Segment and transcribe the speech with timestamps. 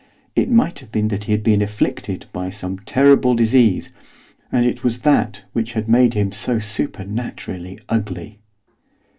[0.35, 3.91] It might have been that he had been afflicted by some terrible disease,
[4.51, 8.39] and it was that which had made him so supernaturally ugly.